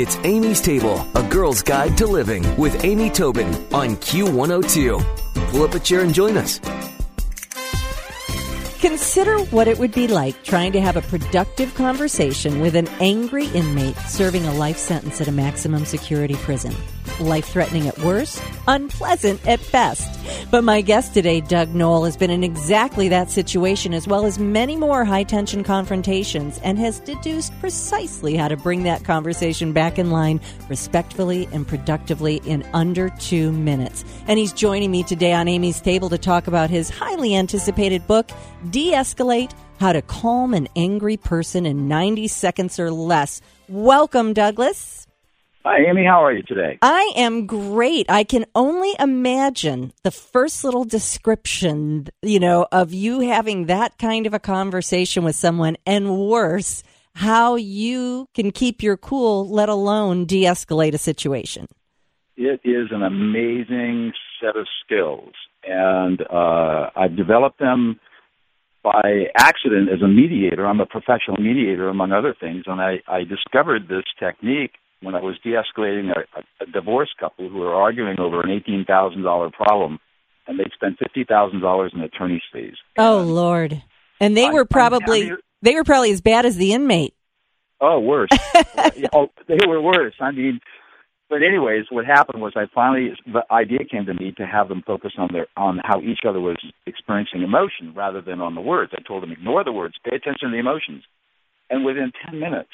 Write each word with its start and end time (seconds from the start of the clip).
It's 0.00 0.16
Amy's 0.22 0.60
Table, 0.60 1.04
a 1.16 1.24
girl's 1.24 1.60
guide 1.60 1.98
to 1.98 2.06
living 2.06 2.56
with 2.56 2.84
Amy 2.84 3.10
Tobin 3.10 3.48
on 3.74 3.96
Q102. 3.96 5.50
Pull 5.50 5.62
up 5.64 5.74
a 5.74 5.80
chair 5.80 6.02
and 6.02 6.14
join 6.14 6.36
us. 6.36 6.60
Consider 8.78 9.38
what 9.46 9.66
it 9.66 9.76
would 9.76 9.90
be 9.90 10.06
like 10.06 10.44
trying 10.44 10.70
to 10.70 10.80
have 10.80 10.96
a 10.96 11.02
productive 11.02 11.74
conversation 11.74 12.60
with 12.60 12.76
an 12.76 12.86
angry 13.00 13.46
inmate 13.46 13.96
serving 14.06 14.46
a 14.46 14.54
life 14.54 14.78
sentence 14.78 15.20
at 15.20 15.26
a 15.26 15.32
maximum 15.32 15.84
security 15.84 16.36
prison. 16.36 16.76
Life 17.20 17.46
threatening 17.46 17.88
at 17.88 17.98
worst, 17.98 18.42
unpleasant 18.68 19.44
at 19.46 19.60
best. 19.72 20.08
But 20.50 20.62
my 20.62 20.80
guest 20.80 21.14
today, 21.14 21.40
Doug 21.40 21.74
Noll, 21.74 22.04
has 22.04 22.16
been 22.16 22.30
in 22.30 22.44
exactly 22.44 23.08
that 23.08 23.30
situation 23.30 23.92
as 23.92 24.06
well 24.06 24.24
as 24.24 24.38
many 24.38 24.76
more 24.76 25.04
high 25.04 25.24
tension 25.24 25.64
confrontations 25.64 26.58
and 26.62 26.78
has 26.78 27.00
deduced 27.00 27.52
precisely 27.60 28.36
how 28.36 28.48
to 28.48 28.56
bring 28.56 28.84
that 28.84 29.04
conversation 29.04 29.72
back 29.72 29.98
in 29.98 30.10
line 30.10 30.40
respectfully 30.68 31.48
and 31.52 31.66
productively 31.66 32.36
in 32.44 32.64
under 32.72 33.08
two 33.18 33.50
minutes. 33.52 34.04
And 34.28 34.38
he's 34.38 34.52
joining 34.52 34.90
me 34.90 35.02
today 35.02 35.32
on 35.32 35.48
Amy's 35.48 35.80
Table 35.80 36.08
to 36.10 36.18
talk 36.18 36.46
about 36.46 36.70
his 36.70 36.88
highly 36.88 37.34
anticipated 37.34 38.06
book, 38.06 38.30
De 38.70 38.92
Escalate 38.92 39.52
How 39.80 39.92
to 39.92 40.02
Calm 40.02 40.54
an 40.54 40.68
Angry 40.76 41.16
Person 41.16 41.66
in 41.66 41.88
90 41.88 42.28
Seconds 42.28 42.78
or 42.78 42.90
Less. 42.90 43.40
Welcome, 43.68 44.34
Douglas. 44.34 44.97
Hi, 45.70 45.84
Amy. 45.86 46.02
How 46.06 46.24
are 46.24 46.32
you 46.32 46.42
today? 46.44 46.78
I 46.80 47.12
am 47.14 47.46
great. 47.46 48.10
I 48.10 48.24
can 48.24 48.46
only 48.54 48.94
imagine 48.98 49.92
the 50.02 50.10
first 50.10 50.64
little 50.64 50.84
description, 50.84 52.08
you 52.22 52.40
know, 52.40 52.66
of 52.72 52.94
you 52.94 53.20
having 53.20 53.66
that 53.66 53.98
kind 53.98 54.26
of 54.26 54.32
a 54.32 54.38
conversation 54.38 55.24
with 55.24 55.36
someone, 55.36 55.76
and 55.84 56.16
worse, 56.16 56.82
how 57.16 57.56
you 57.56 58.28
can 58.32 58.50
keep 58.50 58.82
your 58.82 58.96
cool, 58.96 59.46
let 59.46 59.68
alone 59.68 60.24
de 60.24 60.44
escalate 60.44 60.94
a 60.94 60.98
situation. 60.98 61.66
It 62.38 62.62
is 62.64 62.86
an 62.90 63.02
amazing 63.02 64.14
set 64.40 64.56
of 64.56 64.66
skills, 64.82 65.34
and 65.64 66.22
uh, 66.32 66.88
I've 66.96 67.14
developed 67.14 67.58
them 67.58 68.00
by 68.82 69.26
accident 69.36 69.90
as 69.90 70.00
a 70.00 70.08
mediator. 70.08 70.66
I'm 70.66 70.80
a 70.80 70.86
professional 70.86 71.36
mediator, 71.38 71.90
among 71.90 72.12
other 72.12 72.34
things, 72.40 72.64
and 72.66 72.80
I, 72.80 73.02
I 73.06 73.24
discovered 73.24 73.86
this 73.86 74.04
technique 74.18 74.72
when 75.02 75.14
I 75.14 75.20
was 75.20 75.36
de-escalating 75.42 76.10
a, 76.10 76.40
a 76.62 76.66
divorce 76.66 77.10
couple 77.18 77.48
who 77.48 77.58
were 77.58 77.74
arguing 77.74 78.18
over 78.18 78.40
an 78.42 78.50
eighteen 78.50 78.84
thousand 78.86 79.22
dollar 79.22 79.50
problem, 79.50 79.98
and 80.46 80.58
they'd 80.58 80.72
spent 80.74 80.98
fifty 80.98 81.24
thousand 81.24 81.60
dollars 81.60 81.92
in 81.94 82.00
attorney's 82.00 82.42
fees. 82.52 82.76
Oh 82.96 83.20
Lord! 83.20 83.82
And 84.20 84.36
they 84.36 84.46
I, 84.46 84.52
were 84.52 84.64
probably 84.64 85.30
they 85.62 85.74
were 85.74 85.84
probably 85.84 86.10
as 86.10 86.20
bad 86.20 86.46
as 86.46 86.56
the 86.56 86.72
inmate. 86.72 87.14
Oh, 87.80 88.00
worse. 88.00 88.30
oh, 89.12 89.28
they 89.46 89.58
were 89.66 89.80
worse. 89.80 90.14
I 90.20 90.32
mean, 90.32 90.60
but 91.30 91.42
anyways, 91.42 91.84
what 91.90 92.04
happened 92.04 92.42
was 92.42 92.54
I 92.56 92.64
finally 92.74 93.12
the 93.26 93.44
idea 93.52 93.80
came 93.84 94.06
to 94.06 94.14
me 94.14 94.32
to 94.38 94.46
have 94.46 94.68
them 94.68 94.82
focus 94.86 95.12
on 95.18 95.28
their 95.32 95.46
on 95.56 95.80
how 95.84 96.00
each 96.00 96.20
other 96.26 96.40
was 96.40 96.56
experiencing 96.86 97.42
emotion 97.42 97.92
rather 97.94 98.20
than 98.20 98.40
on 98.40 98.54
the 98.54 98.60
words. 98.60 98.92
I 98.96 99.02
told 99.06 99.22
them 99.22 99.32
ignore 99.32 99.62
the 99.62 99.72
words, 99.72 99.94
pay 100.04 100.16
attention 100.16 100.48
to 100.48 100.50
the 100.50 100.58
emotions, 100.58 101.04
and 101.70 101.84
within 101.84 102.12
ten 102.24 102.40
minutes 102.40 102.70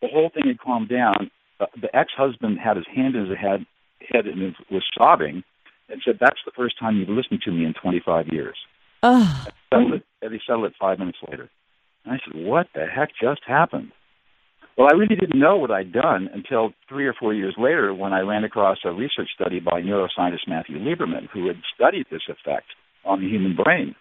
the 0.00 0.08
whole 0.08 0.30
thing 0.32 0.44
had 0.46 0.60
calmed 0.60 0.88
down. 0.88 1.30
Uh, 1.60 1.66
the 1.80 1.94
ex-husband 1.96 2.58
had 2.58 2.76
his 2.76 2.86
hand 2.94 3.16
in 3.16 3.28
his 3.28 3.38
head, 3.38 3.66
head 4.12 4.26
and 4.26 4.54
was 4.70 4.84
sobbing, 4.96 5.42
and 5.88 6.02
said, 6.04 6.18
"That's 6.20 6.40
the 6.44 6.52
first 6.56 6.78
time 6.78 6.96
you've 6.96 7.08
listened 7.08 7.42
to 7.44 7.50
me 7.50 7.64
in 7.64 7.74
25 7.74 8.28
years." 8.28 8.56
Oh. 9.02 9.46
And, 9.72 9.94
it, 9.94 10.02
and 10.22 10.32
he 10.32 10.40
settled 10.46 10.66
it 10.66 10.74
five 10.80 10.98
minutes 10.98 11.18
later. 11.28 11.48
And 12.04 12.14
I 12.14 12.18
said, 12.24 12.46
"What 12.46 12.68
the 12.74 12.86
heck 12.86 13.10
just 13.20 13.42
happened?" 13.46 13.92
Well, 14.78 14.86
I 14.86 14.96
really 14.96 15.16
didn't 15.16 15.40
know 15.40 15.56
what 15.56 15.72
I'd 15.72 15.92
done 15.92 16.30
until 16.32 16.72
three 16.88 17.06
or 17.06 17.12
four 17.12 17.34
years 17.34 17.56
later 17.58 17.92
when 17.92 18.12
I 18.12 18.20
ran 18.20 18.44
across 18.44 18.78
a 18.84 18.92
research 18.92 19.28
study 19.34 19.58
by 19.58 19.82
neuroscientist 19.82 20.46
Matthew 20.46 20.78
Lieberman, 20.78 21.28
who 21.32 21.48
had 21.48 21.56
studied 21.74 22.06
this 22.12 22.22
effect 22.28 22.66
on 23.04 23.20
the 23.20 23.28
human 23.28 23.56
brain. 23.56 23.96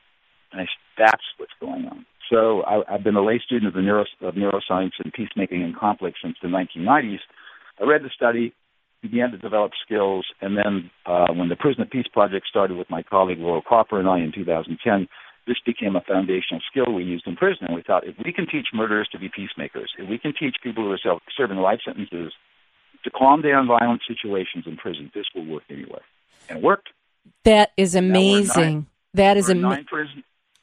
And 0.51 0.61
I 0.61 0.65
said, 0.65 1.05
that's 1.05 1.23
what's 1.37 1.51
going 1.59 1.87
on. 1.87 2.05
So 2.29 2.61
I, 2.63 2.81
I've 2.93 3.03
been 3.03 3.15
a 3.15 3.23
lay 3.23 3.39
student 3.43 3.67
of 3.67 3.73
the 3.73 3.81
neuro, 3.81 4.05
of 4.21 4.35
neuroscience 4.35 4.91
and 5.03 5.13
peacemaking 5.13 5.63
and 5.63 5.75
conflict 5.75 6.17
since 6.21 6.35
the 6.41 6.47
1990s. 6.47 7.19
I 7.79 7.85
read 7.85 8.03
the 8.03 8.09
study, 8.15 8.53
began 9.01 9.31
to 9.31 9.37
develop 9.37 9.71
skills, 9.85 10.25
and 10.41 10.57
then 10.57 10.89
uh, 11.05 11.31
when 11.33 11.49
the 11.49 11.55
Prison 11.55 11.81
of 11.81 11.89
Peace 11.89 12.07
Project 12.11 12.47
started 12.49 12.77
with 12.77 12.89
my 12.89 13.03
colleague 13.03 13.39
Laurel 13.39 13.61
Kaufer 13.61 13.99
and 13.99 14.09
I 14.09 14.19
in 14.19 14.31
2010, 14.33 15.07
this 15.45 15.57
became 15.65 15.95
a 15.95 16.01
foundational 16.01 16.61
skill 16.69 16.93
we 16.93 17.03
used 17.03 17.25
in 17.25 17.35
prison. 17.35 17.67
And 17.67 17.75
we 17.75 17.81
thought 17.81 18.05
if 18.05 18.15
we 18.23 18.33
can 18.33 18.45
teach 18.47 18.67
murderers 18.73 19.07
to 19.13 19.19
be 19.19 19.29
peacemakers, 19.29 19.91
if 19.97 20.09
we 20.09 20.17
can 20.17 20.33
teach 20.37 20.55
people 20.61 20.83
who 20.83 20.91
are 20.91 21.19
serving 21.37 21.57
life 21.57 21.79
sentences 21.85 22.33
to 23.03 23.09
calm 23.11 23.41
down 23.41 23.67
violent 23.67 24.01
situations 24.07 24.65
in 24.65 24.75
prison, 24.75 25.09
this 25.15 25.25
will 25.33 25.45
work 25.45 25.63
anyway. 25.69 26.01
And 26.49 26.59
it 26.59 26.63
worked. 26.63 26.89
That 27.43 27.71
is 27.77 27.95
amazing. 27.95 28.87
That 29.13 29.37
is 29.37 29.49
amazing. 29.49 29.85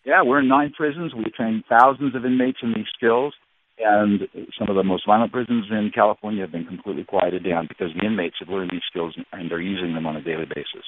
Yeah, 0.04 0.22
we're 0.22 0.40
in 0.40 0.48
nine 0.48 0.72
prisons. 0.76 1.14
We 1.14 1.24
train 1.30 1.64
thousands 1.68 2.14
of 2.14 2.24
inmates 2.24 2.58
in 2.62 2.74
these 2.74 2.86
skills, 2.94 3.34
and 3.78 4.20
some 4.58 4.68
of 4.68 4.76
the 4.76 4.84
most 4.84 5.06
violent 5.06 5.32
prisons 5.32 5.66
in 5.70 5.90
California 5.94 6.42
have 6.42 6.52
been 6.52 6.66
completely 6.66 7.04
quieted 7.04 7.44
down 7.44 7.66
because 7.68 7.88
the 7.98 8.06
inmates 8.06 8.36
have 8.40 8.48
learned 8.48 8.70
these 8.70 8.82
skills 8.88 9.16
and 9.32 9.50
they're 9.50 9.60
using 9.60 9.94
them 9.94 10.06
on 10.06 10.16
a 10.16 10.22
daily 10.22 10.44
basis. 10.44 10.84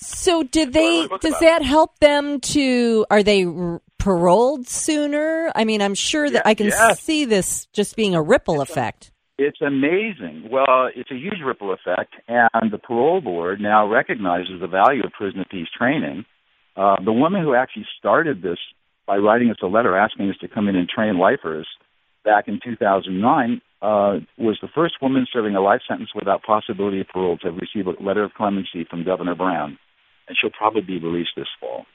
So, 0.00 0.44
did 0.44 0.74
they? 0.74 1.08
Does 1.20 1.40
that 1.40 1.62
help 1.62 1.98
them 1.98 2.40
to? 2.40 3.04
Are 3.10 3.22
they 3.24 3.46
paroled 3.98 4.68
sooner? 4.68 5.50
I 5.56 5.64
mean, 5.64 5.82
I'm 5.82 5.94
sure 5.94 6.30
that 6.30 6.42
yeah, 6.44 6.50
I 6.50 6.54
can 6.54 6.66
yes. 6.66 7.00
see 7.00 7.24
this 7.24 7.66
just 7.72 7.96
being 7.96 8.14
a 8.14 8.22
ripple 8.22 8.60
it's 8.60 8.70
effect. 8.70 9.10
A, 9.40 9.46
it's 9.46 9.60
amazing. 9.60 10.48
Well, 10.52 10.88
it's 10.94 11.10
a 11.10 11.16
huge 11.16 11.40
ripple 11.44 11.72
effect, 11.72 12.14
and 12.28 12.70
the 12.70 12.78
parole 12.78 13.20
board 13.20 13.60
now 13.60 13.90
recognizes 13.90 14.60
the 14.60 14.68
value 14.68 15.02
of 15.04 15.10
prison 15.12 15.40
of 15.40 15.46
peace 15.50 15.68
training 15.76 16.24
uh, 16.78 16.96
the 17.04 17.12
woman 17.12 17.42
who 17.42 17.54
actually 17.54 17.86
started 17.98 18.40
this 18.40 18.58
by 19.06 19.16
writing 19.16 19.50
us 19.50 19.56
a 19.62 19.66
letter 19.66 19.96
asking 19.96 20.30
us 20.30 20.36
to 20.40 20.48
come 20.48 20.68
in 20.68 20.76
and 20.76 20.88
train 20.88 21.18
lifers 21.18 21.66
back 22.24 22.46
in 22.46 22.60
2009 22.62 23.60
uh, 23.80 24.18
was 24.36 24.58
the 24.60 24.68
first 24.74 24.94
woman 25.00 25.26
serving 25.32 25.54
a 25.54 25.60
life 25.60 25.80
sentence 25.88 26.10
without 26.14 26.42
possibility 26.42 27.00
of 27.00 27.08
parole 27.08 27.38
to 27.38 27.50
receive 27.50 27.86
a 27.86 28.02
letter 28.02 28.22
of 28.22 28.34
clemency 28.34 28.84
from 28.88 29.04
Governor 29.04 29.34
Brown, 29.34 29.78
and 30.28 30.36
she'll 30.38 30.50
probably 30.50 30.82
be 30.82 30.98
released 30.98 31.30
this 31.36 31.46
fall. 31.60 31.86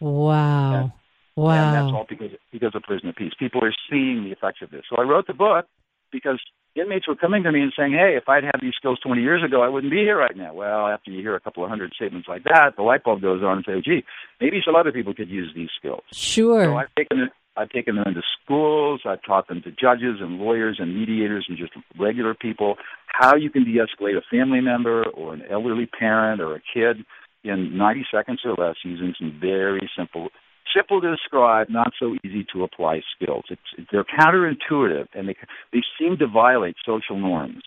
Wow. 0.00 0.74
And, 0.74 0.92
wow. 1.36 1.52
And 1.52 1.74
that's 1.74 1.94
all 1.94 2.06
because 2.08 2.30
because 2.50 2.72
of 2.74 2.82
prison 2.82 3.08
of 3.08 3.16
peace. 3.16 3.32
People 3.38 3.64
are 3.64 3.74
seeing 3.90 4.24
the 4.24 4.30
effects 4.30 4.60
of 4.62 4.70
this. 4.70 4.82
So 4.90 4.96
I 5.00 5.04
wrote 5.04 5.26
the 5.26 5.34
book 5.34 5.66
because 6.10 6.40
inmates 6.74 7.08
were 7.08 7.16
coming 7.16 7.42
to 7.42 7.52
me 7.52 7.60
and 7.60 7.72
saying, 7.76 7.92
"Hey, 7.92 8.16
if 8.16 8.28
I'd 8.28 8.44
had 8.44 8.60
these 8.60 8.74
skills 8.76 8.98
20 9.00 9.22
years 9.22 9.42
ago, 9.42 9.62
I 9.62 9.68
wouldn't 9.68 9.90
be 9.90 9.98
here 9.98 10.18
right 10.18 10.36
now." 10.36 10.54
Well, 10.54 10.88
after 10.88 11.10
you 11.10 11.20
hear 11.20 11.34
a 11.34 11.40
couple 11.40 11.62
of 11.64 11.70
hundred 11.70 11.92
statements 11.94 12.28
like 12.28 12.44
that, 12.44 12.76
the 12.76 12.82
light 12.82 13.04
bulb 13.04 13.20
goes 13.20 13.42
on 13.42 13.58
and 13.58 13.64
say, 13.64 13.72
oh, 13.72 13.80
"Gee, 13.80 14.04
maybe 14.40 14.62
some 14.64 14.76
other 14.76 14.92
people 14.92 15.14
could 15.14 15.28
use 15.28 15.52
these 15.54 15.70
skills." 15.76 16.02
Sure. 16.12 16.64
So 16.64 16.76
I've 16.76 16.94
taken 16.96 17.20
it. 17.20 17.32
I've 17.54 17.68
taken 17.68 17.96
them 17.96 18.04
into 18.06 18.22
schools. 18.42 19.02
I've 19.04 19.22
taught 19.22 19.48
them 19.48 19.60
to 19.62 19.70
judges 19.70 20.20
and 20.20 20.38
lawyers 20.38 20.78
and 20.80 20.98
mediators 20.98 21.44
and 21.48 21.58
just 21.58 21.72
regular 21.98 22.32
people 22.34 22.78
how 23.12 23.36
you 23.36 23.50
can 23.50 23.64
de-escalate 23.64 24.16
a 24.16 24.22
family 24.30 24.62
member 24.62 25.04
or 25.04 25.34
an 25.34 25.42
elderly 25.50 25.84
parent 25.86 26.40
or 26.40 26.54
a 26.54 26.60
kid 26.72 27.04
in 27.44 27.76
90 27.76 28.06
seconds 28.10 28.40
or 28.44 28.54
less 28.54 28.76
using 28.84 29.14
some 29.18 29.36
very 29.38 29.90
simple 29.96 30.28
simple 30.74 31.00
to 31.00 31.10
describe, 31.10 31.68
not 31.68 31.92
so 31.98 32.14
easy 32.24 32.46
to 32.52 32.64
apply 32.64 33.00
skills. 33.16 33.44
It's, 33.50 33.88
they're 33.90 34.04
counterintuitive 34.04 35.08
and 35.14 35.28
they, 35.28 35.36
they 35.72 35.82
seem 35.98 36.16
to 36.18 36.26
violate 36.26 36.76
social 36.84 37.18
norms. 37.18 37.62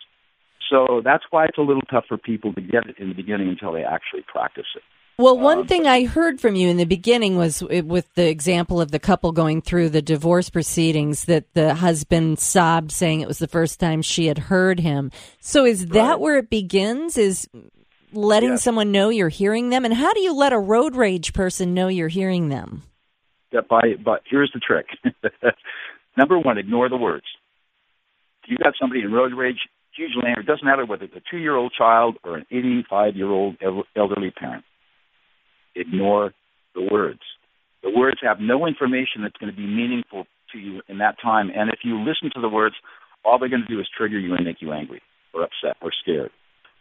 So 0.69 1.01
that's 1.03 1.23
why 1.29 1.45
it's 1.45 1.57
a 1.57 1.61
little 1.61 1.83
tough 1.91 2.05
for 2.07 2.17
people 2.17 2.53
to 2.53 2.61
get 2.61 2.87
it 2.87 2.95
in 2.97 3.09
the 3.09 3.15
beginning 3.15 3.49
until 3.49 3.73
they 3.73 3.83
actually 3.83 4.23
practice 4.27 4.65
it. 4.75 4.81
Well, 5.17 5.37
one 5.37 5.59
um, 5.59 5.67
thing 5.67 5.87
I 5.87 6.05
heard 6.05 6.41
from 6.41 6.55
you 6.55 6.67
in 6.67 6.75
the 6.75 6.85
beginning 6.85 7.37
was 7.37 7.63
with 7.63 8.13
the 8.15 8.27
example 8.27 8.81
of 8.81 8.91
the 8.91 8.99
couple 8.99 9.31
going 9.31 9.61
through 9.61 9.89
the 9.89 10.01
divorce 10.01 10.49
proceedings 10.49 11.25
that 11.25 11.53
the 11.53 11.73
husband 11.73 12.39
sobbed 12.39 12.91
saying 12.91 13.21
it 13.21 13.27
was 13.27 13.39
the 13.39 13.47
first 13.47 13.79
time 13.79 14.01
she 14.01 14.27
had 14.27 14.37
heard 14.37 14.81
him. 14.81 15.11
So 15.39 15.63
is 15.63 15.85
that 15.87 16.09
right. 16.09 16.19
where 16.19 16.37
it 16.37 16.49
begins? 16.49 17.17
Is 17.17 17.47
letting 18.17 18.51
yes. 18.51 18.63
someone 18.63 18.91
know 18.91 19.09
you're 19.09 19.29
hearing 19.29 19.69
them? 19.69 19.85
And 19.85 19.93
how 19.93 20.13
do 20.13 20.19
you 20.19 20.33
let 20.33 20.53
a 20.53 20.59
road 20.59 20.95
rage 20.95 21.33
person 21.33 21.73
know 21.73 21.87
you're 21.87 22.07
hearing 22.07 22.49
them? 22.49 22.83
That 23.51 23.67
by, 23.67 23.95
but 24.03 24.21
here's 24.29 24.51
the 24.53 24.59
trick. 24.59 24.87
Number 26.17 26.39
one, 26.39 26.57
ignore 26.57 26.89
the 26.89 26.97
words. 26.97 27.25
If 28.43 28.51
you 28.51 28.57
got 28.57 28.73
somebody 28.79 29.01
in 29.01 29.11
road 29.11 29.33
rage, 29.33 29.59
hugely 29.95 30.23
angry, 30.27 30.43
it 30.43 30.47
doesn't 30.47 30.65
matter 30.65 30.85
whether 30.85 31.05
it's 31.05 31.15
a 31.15 31.21
two-year-old 31.29 31.73
child 31.77 32.17
or 32.23 32.37
an 32.37 32.45
85-year-old 32.51 33.57
elderly 33.95 34.31
parent. 34.31 34.63
Ignore 35.75 36.33
the 36.73 36.87
words. 36.91 37.21
The 37.83 37.91
words 37.95 38.17
have 38.23 38.39
no 38.39 38.65
information 38.65 39.21
that's 39.21 39.37
going 39.37 39.51
to 39.51 39.57
be 39.57 39.67
meaningful 39.67 40.25
to 40.53 40.59
you 40.59 40.81
in 40.87 40.99
that 40.99 41.15
time. 41.21 41.51
And 41.55 41.69
if 41.69 41.79
you 41.83 41.99
listen 41.99 42.31
to 42.35 42.41
the 42.41 42.49
words, 42.49 42.75
all 43.23 43.39
they're 43.39 43.49
going 43.49 43.65
to 43.67 43.73
do 43.73 43.79
is 43.79 43.87
trigger 43.95 44.19
you 44.19 44.33
and 44.35 44.45
make 44.45 44.61
you 44.61 44.71
angry 44.71 45.01
or 45.33 45.43
upset 45.43 45.77
or 45.81 45.91
scared. 46.01 46.31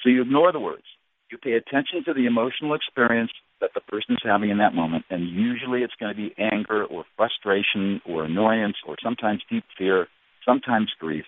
So 0.03 0.11
you 0.11 0.23
ignore 0.23 0.53
the 0.53 0.61
words. 0.61 0.85
You 1.31 1.39
pay 1.39 1.53
attention 1.53 2.05
to 2.05 2.15
the 2.15 2.27
emotional 2.27 2.75
experience 2.75 3.33
that 3.61 3.71
the 3.75 3.81
person 3.81 4.15
is 4.15 4.23
having 4.25 4.51
in 4.51 4.59
that 4.59 4.75
moment, 4.75 5.05
and 5.11 5.29
usually 5.29 5.83
it's 5.83 5.95
going 6.01 6.15
to 6.15 6.17
be 6.17 6.35
anger 6.39 6.85
or 6.85 7.05
frustration 7.17 8.01
or 8.07 8.25
annoyance 8.25 8.77
or 8.87 8.97
sometimes 9.03 9.43
deep 9.51 9.65
fear, 9.79 10.09
sometimes 10.45 10.93
grief. 11.01 11.25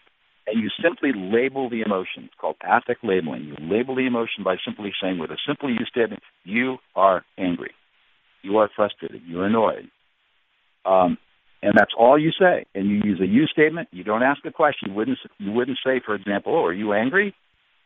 and 0.46 0.62
you 0.62 0.70
simply 0.82 1.12
label 1.14 1.68
the 1.68 1.82
emotion. 1.82 2.24
It's 2.24 2.34
called 2.40 2.56
affect 2.62 3.04
labeling. 3.04 3.44
You 3.44 3.56
label 3.60 3.96
the 3.96 4.06
emotion 4.06 4.44
by 4.44 4.56
simply 4.64 4.92
saying 5.02 5.18
with 5.18 5.30
a 5.30 5.38
simple 5.46 5.70
you 5.70 5.84
statement, 5.86 6.22
you 6.44 6.78
are 6.94 7.24
angry, 7.38 7.72
you 8.42 8.58
are 8.58 8.70
frustrated, 8.74 9.22
you're 9.26 9.46
annoyed. 9.46 9.90
Um, 10.84 11.18
and 11.62 11.74
that's 11.76 11.92
all 11.98 12.18
you 12.18 12.30
say. 12.38 12.66
And 12.74 12.88
you 12.88 13.02
use 13.04 13.20
a 13.20 13.26
you 13.26 13.46
statement. 13.46 13.88
You 13.92 14.04
don't 14.04 14.22
ask 14.22 14.44
a 14.44 14.52
question. 14.52 14.90
You 14.90 14.94
wouldn't 14.94 15.18
you 15.38 15.52
wouldn't 15.52 15.78
say, 15.84 16.00
for 16.04 16.14
example, 16.14 16.54
"Oh, 16.54 16.64
are 16.64 16.72
you 16.72 16.92
angry?" 16.92 17.34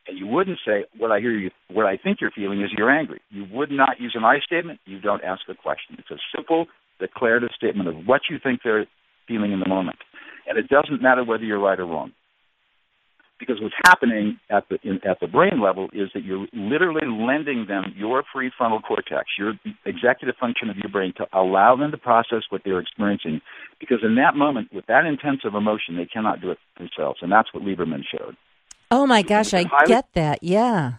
And 0.07 0.19
you 0.19 0.27
wouldn't 0.27 0.59
say, 0.67 0.85
"What 0.97 1.13
I 1.13 1.21
hear 1.21 1.33
you, 1.33 1.51
what 1.69 1.87
I 1.87 1.97
think 1.97 2.21
you're 2.21 2.31
feeling 2.31 2.63
is 2.63 2.73
you're 2.77 2.91
angry." 2.91 3.21
You 3.31 3.45
would 3.53 3.71
not 3.71 4.01
use 4.01 4.15
an 4.15 4.25
I 4.25 4.41
statement. 4.41 4.81
You 4.87 5.01
don't 5.01 5.23
ask 5.23 5.43
a 5.49 5.55
question. 5.55 5.97
It's 5.99 6.11
a 6.11 6.19
simple 6.35 6.67
declarative 6.99 7.51
statement 7.55 7.89
of 7.89 8.07
what 8.07 8.23
you 8.29 8.39
think 8.39 8.61
they're 8.63 8.87
feeling 9.29 9.53
in 9.53 9.61
the 9.61 9.69
moment, 9.69 9.99
and 10.49 10.59
it 10.59 10.69
doesn't 10.69 11.03
matter 11.03 11.23
whether 11.23 11.45
you're 11.45 11.61
right 11.61 11.79
or 11.79 11.87
wrong 11.87 12.13
because 13.41 13.57
what's 13.61 13.75
happening 13.85 14.39
at 14.51 14.65
the 14.69 14.79
in, 14.85 15.01
at 15.09 15.19
the 15.21 15.27
brain 15.27 15.61
level 15.61 15.89
is 15.93 16.11
that 16.15 16.23
you're 16.23 16.47
literally 16.53 17.07
lending 17.09 17.65
them 17.67 17.93
your 17.97 18.23
prefrontal 18.23 18.83
cortex, 18.87 19.25
your 19.39 19.55
executive 19.87 20.37
function 20.39 20.69
of 20.69 20.77
your 20.77 20.91
brain, 20.93 21.13
to 21.17 21.27
allow 21.33 21.75
them 21.75 21.91
to 21.91 21.97
process 21.97 22.43
what 22.51 22.61
they're 22.65 22.79
experiencing. 22.79 23.41
Because 23.81 23.99
in 24.05 24.15
that 24.17 24.37
moment, 24.37 24.69
with 24.73 24.87
that 24.87 25.07
intensive 25.07 25.55
emotion, 25.55 25.97
they 25.97 26.05
cannot 26.05 26.41
do 26.41 26.51
it 26.51 26.59
themselves, 26.79 27.19
and 27.23 27.33
that's 27.33 27.53
what 27.53 27.65
Lieberman 27.65 28.03
showed. 28.07 28.37
Oh 28.91 29.07
my 29.07 29.23
gosh, 29.23 29.55
I 29.55 29.65
get 29.87 30.13
that. 30.15 30.43
Yeah. 30.43 30.95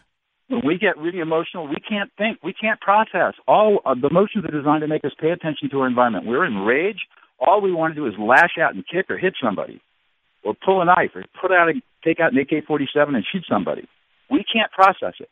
When 0.47 0.61
we 0.65 0.77
get 0.77 0.97
really 0.97 1.19
emotional, 1.19 1.67
we 1.67 1.77
can't 1.88 2.11
think, 2.17 2.39
we 2.43 2.53
can't 2.53 2.79
process. 2.79 3.33
All 3.47 3.79
uh, 3.85 3.95
the 3.95 4.07
emotions 4.07 4.45
are 4.45 4.51
designed 4.51 4.81
to 4.81 4.88
make 4.88 5.05
us 5.05 5.11
pay 5.19 5.29
attention 5.29 5.69
to 5.69 5.81
our 5.81 5.88
environment. 5.88 6.25
We're 6.25 6.45
in 6.45 6.57
rage. 6.59 7.07
All 7.39 7.61
we 7.61 7.73
want 7.73 7.95
to 7.95 7.99
do 7.99 8.07
is 8.07 8.13
lash 8.19 8.57
out 8.61 8.75
and 8.75 8.83
kick 8.88 9.09
or 9.09 9.17
hit 9.17 9.33
somebody 9.41 9.81
or 10.43 10.53
pull 10.53 10.81
a 10.81 10.85
knife 10.85 11.11
or 11.15 11.23
put 11.39 11.51
out 11.51 11.69
a 11.69 11.73
take 12.03 12.19
out 12.19 12.33
an 12.33 12.39
AK-47 12.39 13.15
and 13.15 13.25
shoot 13.31 13.43
somebody. 13.49 13.88
We 14.29 14.43
can't 14.43 14.71
process 14.71 15.15
it. 15.19 15.29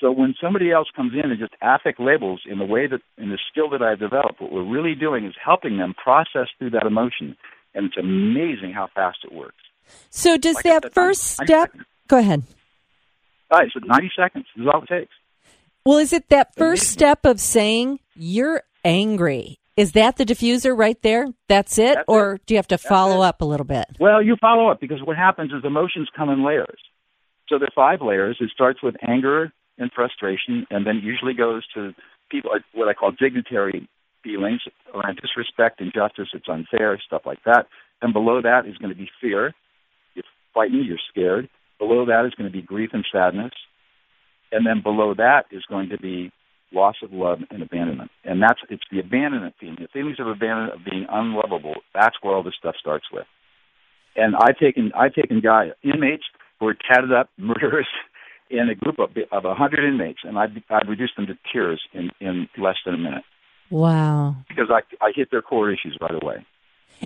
So 0.00 0.10
when 0.10 0.34
somebody 0.42 0.72
else 0.72 0.88
comes 0.94 1.12
in 1.12 1.30
and 1.30 1.38
just 1.38 1.54
affect 1.62 2.00
labels 2.00 2.42
in 2.50 2.58
the 2.58 2.64
way 2.64 2.88
that 2.88 3.00
in 3.16 3.30
the 3.30 3.38
skill 3.50 3.70
that 3.70 3.82
I've 3.82 4.00
developed, 4.00 4.40
what 4.40 4.52
we're 4.52 4.68
really 4.68 4.94
doing 4.94 5.24
is 5.24 5.34
helping 5.42 5.78
them 5.78 5.94
process 5.94 6.48
through 6.58 6.70
that 6.70 6.86
emotion, 6.86 7.36
and 7.74 7.86
it's 7.86 7.96
amazing 7.96 8.72
how 8.74 8.88
fast 8.94 9.18
it 9.24 9.32
works. 9.32 9.62
So 10.10 10.36
does 10.36 10.56
like 10.56 10.64
that 10.64 10.82
said, 10.84 10.94
first 10.94 11.38
90, 11.40 11.52
step? 11.52 11.74
90 11.74 11.88
go 12.08 12.18
ahead. 12.18 12.42
All 13.50 13.58
right, 13.58 13.68
so 13.72 13.80
90 13.84 14.10
seconds 14.16 14.46
is 14.56 14.66
all 14.66 14.82
it 14.82 14.88
takes. 14.88 15.12
Well, 15.84 15.98
is 15.98 16.12
it 16.12 16.28
that 16.28 16.54
first 16.54 16.88
step 16.88 17.24
of 17.24 17.40
saying 17.40 18.00
you're 18.14 18.62
angry 18.84 19.58
is 19.76 19.92
that 19.92 20.16
the 20.16 20.24
diffuser 20.24 20.76
right 20.76 21.00
there? 21.02 21.28
That's 21.48 21.78
it? 21.78 21.94
That's 21.94 22.04
or 22.06 22.34
it. 22.34 22.46
do 22.46 22.54
you 22.54 22.58
have 22.58 22.68
to 22.68 22.74
That's 22.74 22.86
follow 22.86 23.22
it. 23.22 23.26
up 23.26 23.40
a 23.40 23.44
little 23.44 23.64
bit? 23.64 23.86
Well, 23.98 24.22
you 24.22 24.36
follow 24.40 24.68
up 24.68 24.80
because 24.80 25.00
what 25.02 25.16
happens 25.16 25.52
is 25.52 25.64
emotions 25.64 26.08
come 26.14 26.28
in 26.28 26.44
layers. 26.44 26.78
So 27.48 27.58
there 27.58 27.68
are 27.68 27.74
five 27.74 28.02
layers. 28.02 28.36
It 28.40 28.50
starts 28.50 28.82
with 28.82 28.96
anger 29.06 29.52
and 29.78 29.90
frustration, 29.94 30.66
and 30.70 30.86
then 30.86 31.00
usually 31.02 31.32
goes 31.32 31.66
to 31.74 31.94
people, 32.30 32.50
uh, 32.54 32.58
what 32.74 32.88
I 32.88 32.94
call 32.94 33.12
dignitary 33.12 33.88
feelings 34.22 34.60
around 34.94 35.20
disrespect, 35.20 35.80
injustice, 35.80 36.28
it's 36.34 36.48
unfair, 36.48 37.00
stuff 37.04 37.22
like 37.24 37.42
that. 37.44 37.66
And 38.02 38.12
below 38.12 38.42
that 38.42 38.66
is 38.66 38.76
going 38.76 38.90
to 38.90 38.96
be 38.96 39.10
fear. 39.20 39.54
Frightened, 40.52 40.86
you're 40.86 40.98
scared. 41.10 41.48
Below 41.78 42.06
that 42.06 42.26
is 42.26 42.34
going 42.34 42.50
to 42.50 42.52
be 42.52 42.62
grief 42.62 42.90
and 42.92 43.04
sadness. 43.12 43.52
And 44.50 44.66
then 44.66 44.82
below 44.82 45.14
that 45.14 45.46
is 45.50 45.64
going 45.68 45.88
to 45.88 45.98
be 45.98 46.30
loss 46.72 46.96
of 47.02 47.12
love 47.12 47.40
and 47.50 47.62
abandonment. 47.62 48.10
And 48.24 48.42
that's 48.42 48.60
it's 48.70 48.82
the 48.90 49.00
abandonment 49.00 49.54
feeling, 49.60 49.76
the 49.80 49.88
feelings 49.88 50.18
of 50.20 50.26
abandonment 50.26 50.74
of 50.74 50.84
being 50.84 51.06
unlovable. 51.10 51.76
That's 51.94 52.16
where 52.22 52.34
all 52.34 52.42
this 52.42 52.54
stuff 52.58 52.74
starts 52.78 53.06
with. 53.12 53.26
And 54.16 54.34
I've 54.36 54.58
taken 54.58 54.92
I've 54.94 55.14
taken 55.14 55.40
guy 55.40 55.72
inmates 55.82 56.24
who 56.60 56.68
are 56.68 56.74
tatted 56.74 57.12
up 57.12 57.30
murderers 57.36 57.88
in 58.50 58.68
a 58.68 58.74
group 58.74 58.98
of 58.98 59.10
of 59.30 59.44
a 59.44 59.54
hundred 59.54 59.88
inmates, 59.88 60.20
and 60.24 60.38
I've 60.38 60.50
I've 60.70 60.88
reduced 60.88 61.16
them 61.16 61.26
to 61.26 61.34
tears 61.52 61.80
in 61.92 62.10
in 62.20 62.48
less 62.58 62.76
than 62.84 62.94
a 62.94 62.98
minute. 62.98 63.24
Wow! 63.70 64.36
Because 64.48 64.70
I 64.70 64.80
I 65.04 65.12
hit 65.14 65.30
their 65.30 65.42
core 65.42 65.70
issues 65.70 65.96
right 66.00 66.22
away. 66.22 66.44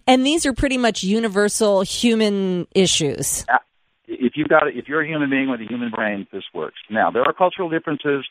And 0.07 0.27
these 0.27 0.47
are 0.47 0.53
pretty 0.53 0.79
much 0.79 1.03
universal 1.03 1.83
human 1.83 2.67
issues. 2.75 3.45
Uh, 3.49 3.59
if 4.07 4.33
you 4.37 4.45
got 4.45 4.69
if 4.69 4.89
you're 4.89 5.03
a 5.03 5.07
human 5.07 5.31
being 5.31 5.51
with 5.51 5.61
a 5.61 5.65
human 5.65 5.91
brain, 5.91 6.27
this 6.33 6.45
works. 6.55 6.79
Now 6.91 7.11
there 7.11 7.23
are 7.23 7.33
cultural 7.33 7.69
differences 7.69 8.25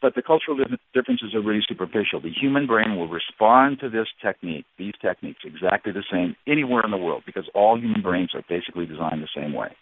but 0.00 0.14
the 0.14 0.22
cultural 0.22 0.56
differences 0.94 1.34
are 1.34 1.40
really 1.40 1.64
superficial. 1.66 2.20
The 2.20 2.30
human 2.30 2.66
brain 2.66 2.96
will 2.96 3.08
respond 3.08 3.80
to 3.80 3.88
this 3.88 4.06
technique, 4.22 4.64
these 4.78 4.94
techniques, 5.00 5.40
exactly 5.44 5.92
the 5.92 6.04
same 6.10 6.36
anywhere 6.46 6.82
in 6.84 6.90
the 6.90 6.96
world 6.96 7.24
because 7.26 7.48
all 7.54 7.78
human 7.78 8.02
brains 8.02 8.30
are 8.34 8.42
basically 8.48 8.86
designed 8.86 9.22
the 9.22 9.28
same 9.34 9.52
way. 9.52 9.74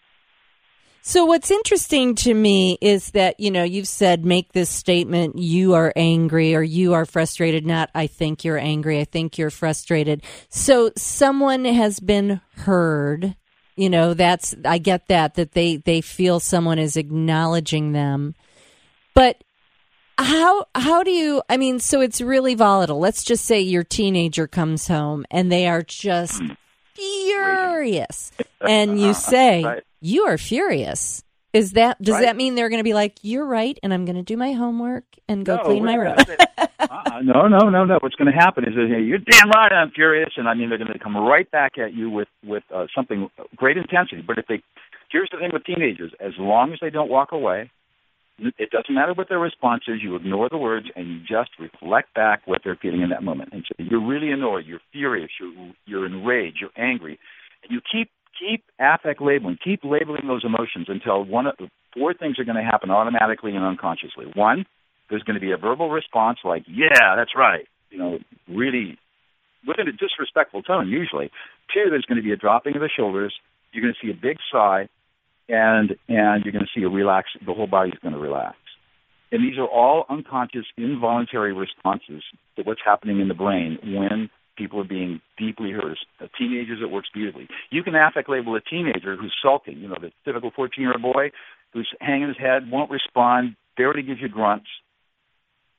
So 1.07 1.23
what's 1.23 1.51
interesting 1.51 2.15
to 2.15 2.33
me 2.33 2.77
is 2.81 3.11
that, 3.11 3.39
you 3.39 3.49
know, 3.49 3.63
you've 3.63 3.87
said 3.87 4.25
make 4.25 4.51
this 4.51 4.69
statement, 4.69 5.37
you 5.37 5.73
are 5.73 5.93
angry 5.95 6.53
or 6.53 6.61
you 6.61 6.95
are 6.95 7.05
frustrated, 7.05 7.65
not 7.65 7.89
I 7.95 8.07
think 8.07 8.43
you're 8.43 8.57
angry, 8.57 8.99
I 8.99 9.05
think 9.05 9.37
you're 9.37 9.49
frustrated. 9.49 10.21
So 10.49 10.91
someone 10.97 11.63
has 11.63 12.01
been 12.01 12.41
heard, 12.57 13.37
you 13.77 13.89
know, 13.89 14.15
that's 14.15 14.53
I 14.65 14.79
get 14.79 15.07
that 15.07 15.35
that 15.35 15.53
they 15.53 15.77
they 15.77 16.01
feel 16.01 16.41
someone 16.41 16.77
is 16.77 16.97
acknowledging 16.97 17.93
them. 17.93 18.35
But 19.13 19.41
how 20.17 20.65
how 20.75 21.03
do 21.03 21.11
you 21.11 21.41
I 21.47 21.55
mean 21.55 21.79
so 21.79 22.01
it's 22.01 22.19
really 22.19 22.53
volatile. 22.53 22.99
Let's 22.99 23.23
just 23.23 23.45
say 23.45 23.61
your 23.61 23.85
teenager 23.85 24.45
comes 24.45 24.89
home 24.89 25.25
and 25.31 25.49
they 25.49 25.67
are 25.67 25.83
just 25.83 26.43
furious 26.95 28.33
and 28.61 28.99
you 28.99 29.13
say 29.13 29.63
right. 29.63 29.83
you 30.01 30.25
are 30.25 30.37
furious. 30.37 31.23
Is 31.53 31.71
that 31.71 31.99
does 32.01 32.15
right. 32.15 32.25
that 32.25 32.35
mean 32.35 32.55
they're 32.55 32.69
going 32.69 32.79
to 32.79 32.83
be 32.83 32.93
like 32.93 33.17
you're 33.21 33.45
right 33.45 33.79
and 33.81 33.93
I'm 33.93 34.05
going 34.05 34.17
to 34.17 34.21
do 34.21 34.37
my 34.37 34.51
homework 34.51 35.05
and 35.27 35.45
go 35.45 35.55
no, 35.55 35.63
clean 35.63 35.85
my 35.85 35.95
room? 35.95 36.15
uh, 36.57 37.21
no, 37.23 37.47
no, 37.47 37.69
no, 37.69 37.85
no. 37.85 37.97
What's 38.01 38.15
going 38.15 38.31
to 38.31 38.37
happen 38.37 38.65
is 38.65 38.75
that 38.75 38.87
hey, 38.89 39.01
you're 39.01 39.17
damn 39.17 39.49
right 39.49 39.71
I'm 39.71 39.91
furious 39.91 40.31
and 40.37 40.47
I 40.47 40.53
mean 40.53 40.69
they're 40.69 40.77
going 40.77 40.93
to 40.93 40.99
come 40.99 41.17
right 41.17 41.49
back 41.49 41.77
at 41.77 41.93
you 41.93 42.09
with 42.09 42.27
with 42.45 42.63
uh, 42.73 42.87
something 42.93 43.29
great 43.55 43.77
intensity. 43.77 44.21
But 44.21 44.37
if 44.37 44.45
they 44.47 44.61
here's 45.09 45.29
the 45.31 45.37
thing 45.37 45.51
with 45.53 45.63
teenagers, 45.63 46.11
as 46.19 46.33
long 46.37 46.73
as 46.73 46.79
they 46.81 46.89
don't 46.89 47.09
walk 47.09 47.31
away, 47.31 47.71
it 48.39 48.69
doesn't 48.69 48.93
matter 48.93 49.13
what 49.13 49.29
their 49.29 49.39
response 49.39 49.83
is. 49.87 49.95
You 50.01 50.15
ignore 50.15 50.49
the 50.49 50.57
words 50.57 50.87
and 50.95 51.07
you 51.07 51.19
just 51.19 51.51
reflect 51.59 52.13
back 52.13 52.41
what 52.45 52.61
they're 52.63 52.77
feeling 52.79 53.01
in 53.01 53.09
that 53.09 53.23
moment. 53.23 53.49
And 53.51 53.65
so 53.67 53.83
you're 53.83 54.05
really 54.05 54.31
annoyed, 54.31 54.65
you're 54.65 54.81
furious, 54.91 55.31
you're 55.39 55.71
you're 55.85 56.05
enraged, 56.05 56.57
you're 56.61 56.69
angry. 56.77 57.19
And 57.63 57.71
you 57.71 57.81
keep 57.91 58.11
keep 58.39 58.63
affect 58.79 59.21
labeling, 59.21 59.57
keep 59.63 59.81
labeling 59.83 60.27
those 60.27 60.43
emotions 60.45 60.87
until 60.89 61.23
one 61.23 61.47
of 61.47 61.55
the 61.57 61.69
four 61.93 62.13
things 62.13 62.39
are 62.39 62.45
going 62.45 62.57
to 62.57 62.63
happen 62.63 62.91
automatically 62.91 63.55
and 63.55 63.63
unconsciously. 63.63 64.25
One, 64.35 64.65
there's 65.09 65.23
going 65.23 65.35
to 65.35 65.41
be 65.41 65.51
a 65.51 65.57
verbal 65.57 65.89
response 65.89 66.39
like, 66.43 66.63
"Yeah, 66.67 67.15
that's 67.15 67.35
right," 67.35 67.67
you 67.89 67.97
know, 67.97 68.19
really 68.47 68.97
within 69.65 69.87
a 69.87 69.91
disrespectful 69.91 70.63
tone 70.63 70.87
usually. 70.87 71.31
Two, 71.73 71.89
there's 71.89 72.05
going 72.05 72.17
to 72.17 72.23
be 72.23 72.31
a 72.31 72.37
dropping 72.37 72.75
of 72.75 72.81
the 72.81 72.89
shoulders. 72.95 73.33
You're 73.71 73.83
going 73.83 73.93
to 73.93 74.05
see 74.05 74.11
a 74.11 74.19
big 74.19 74.37
sigh 74.51 74.87
and 75.49 75.95
and 76.07 76.43
you're 76.43 76.51
going 76.51 76.65
to 76.65 76.71
see 76.79 76.83
a 76.83 76.89
relax. 76.89 77.29
The 77.45 77.53
whole 77.53 77.67
body's 77.67 77.99
going 78.01 78.13
to 78.13 78.19
relax. 78.19 78.57
And 79.31 79.43
these 79.43 79.57
are 79.57 79.67
all 79.67 80.05
unconscious, 80.09 80.65
involuntary 80.77 81.53
responses 81.53 82.23
to 82.55 82.63
what's 82.63 82.79
happening 82.83 83.19
in 83.19 83.27
the 83.27 83.33
brain 83.33 83.77
when 83.83 84.29
people 84.57 84.79
are 84.79 84.85
being 84.85 85.21
deeply 85.37 85.71
hurt. 85.71 85.97
A 86.19 86.27
teenagers, 86.37 86.79
it 86.81 86.89
works 86.89 87.09
beautifully. 87.13 87.47
You 87.69 87.83
can 87.83 87.95
affect 87.95 88.29
label 88.29 88.55
a 88.55 88.61
teenager 88.61 89.15
who's 89.15 89.35
sulking, 89.41 89.77
you 89.77 89.87
know, 89.87 89.97
the 89.99 90.11
typical 90.25 90.51
14-year-old 90.51 91.01
boy 91.01 91.31
who's 91.73 91.89
hanging 91.99 92.27
his 92.27 92.37
head, 92.37 92.71
won't 92.71 92.89
respond, 92.89 93.55
barely 93.75 94.01
gives 94.01 94.21
you 94.21 94.29
grunts. 94.29 94.67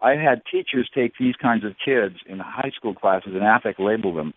I 0.00 0.12
had 0.12 0.42
teachers 0.50 0.88
take 0.94 1.12
these 1.18 1.34
kinds 1.36 1.64
of 1.64 1.72
kids 1.84 2.16
in 2.26 2.38
high 2.38 2.70
school 2.76 2.94
classes 2.94 3.32
and 3.34 3.42
affect 3.42 3.80
label 3.80 4.14
them 4.14 4.32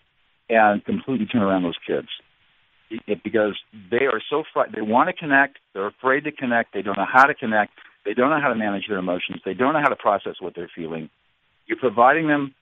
and 0.49 0.83
completely 0.83 1.27
turn 1.27 1.43
around 1.43 1.63
those 1.63 1.77
kids 1.85 2.07
it, 3.07 3.23
because 3.23 3.57
they 3.89 4.05
are 4.05 4.21
so 4.29 4.43
fr- 4.53 4.71
they 4.73 4.81
want 4.81 5.07
to 5.07 5.13
connect, 5.13 5.57
they're 5.73 5.87
afraid 5.87 6.23
to 6.25 6.31
connect, 6.31 6.73
they 6.73 6.81
don't 6.81 6.97
know 6.97 7.07
how 7.11 7.25
to 7.25 7.33
connect, 7.33 7.71
they 8.05 8.13
don't 8.13 8.29
know 8.29 8.39
how 8.41 8.49
to 8.49 8.55
manage 8.55 8.87
their 8.87 8.97
emotions, 8.97 9.41
they 9.45 9.53
don't 9.53 9.73
know 9.73 9.81
how 9.81 9.89
to 9.89 9.95
process 9.95 10.35
what 10.39 10.53
they're 10.55 10.71
feeling. 10.75 11.09
You're 11.67 11.77
providing 11.77 12.27
them 12.27 12.53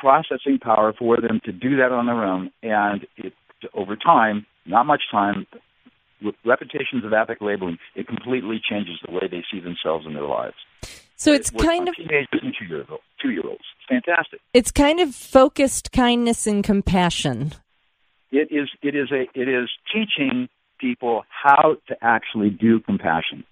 processing 0.00 0.58
power 0.60 0.92
for 0.98 1.16
them 1.20 1.40
to 1.44 1.52
do 1.52 1.76
that 1.76 1.92
on 1.92 2.06
their 2.06 2.24
own, 2.24 2.50
and 2.62 3.06
it, 3.16 3.32
over 3.74 3.96
time, 3.96 4.46
not 4.66 4.86
much 4.86 5.02
time, 5.10 5.46
with 6.22 6.34
repetitions 6.44 7.04
of 7.04 7.12
affect 7.12 7.42
labeling, 7.42 7.78
it 7.94 8.06
completely 8.06 8.60
changes 8.62 8.96
the 9.04 9.12
way 9.12 9.28
they 9.30 9.44
see 9.50 9.60
themselves 9.60 10.06
in 10.06 10.14
their 10.14 10.24
lives. 10.24 10.56
So 11.16 11.32
it's 11.32 11.50
kind 11.50 11.88
of 11.88 11.96
teenagers 11.96 12.28
and 12.42 12.54
two 12.58 12.66
year 12.66 12.84
two 13.20 13.30
year 13.30 13.42
olds. 13.46 13.64
Fantastic. 13.88 14.40
It's 14.52 14.70
kind 14.70 15.00
of 15.00 15.14
focused 15.14 15.92
kindness 15.92 16.46
and 16.46 16.62
compassion. 16.62 17.52
It 18.30 18.48
is 18.50 18.68
it 18.82 18.94
is 18.94 19.10
a 19.10 19.22
it 19.34 19.48
is 19.48 19.70
teaching 19.92 20.48
people 20.78 21.24
how 21.30 21.76
to 21.88 21.96
actually 22.02 22.50
do 22.50 22.80
compassion. 22.80 23.44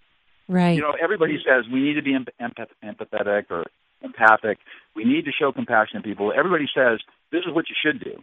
Right. 0.47 0.77
You 0.77 0.83
know, 0.83 0.93
everybody 1.03 1.39
says 1.39 1.65
we 1.73 1.81
need 1.81 1.95
to 1.95 2.03
be 2.03 2.13
empath- 2.13 2.69
empathetic 2.85 3.45
or 3.51 3.65
empathic. 4.03 4.59
We 4.95 5.05
need 5.05 5.25
to 5.25 5.33
show 5.33 5.53
compassion 5.53 6.03
to 6.03 6.09
people. 6.09 6.33
Everybody 6.37 6.67
says 6.75 7.01
this 7.33 7.43
is 7.47 7.55
what 7.55 7.67
you 7.69 7.77
should 7.83 8.03
do, 8.03 8.23